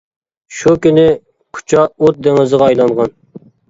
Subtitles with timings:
[0.59, 1.05] شۇ كۈنى
[1.59, 3.19] كۇچا ئوت دېڭىزىغا ئايلانغان.